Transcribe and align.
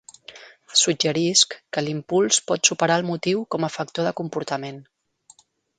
Suggerisc 0.83 1.53
que 1.77 1.83
l'impuls 1.85 2.41
pot 2.49 2.71
superar 2.73 2.99
el 3.03 3.07
motiu 3.13 3.47
com 3.57 3.69
a 3.69 3.73
factor 3.79 4.09
de 4.11 4.19
comportament. 4.23 4.87